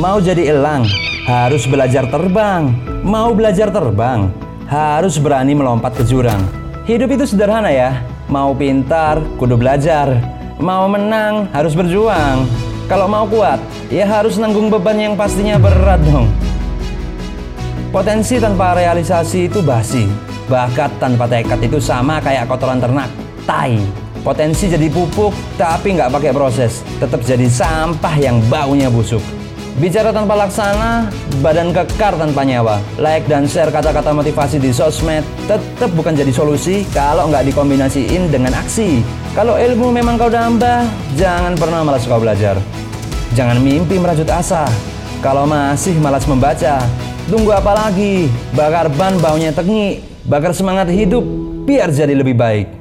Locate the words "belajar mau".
9.60-10.88